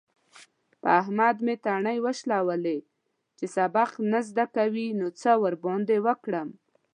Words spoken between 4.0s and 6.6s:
نه زده کوي؛ نو څه ورباندې وکړم؟!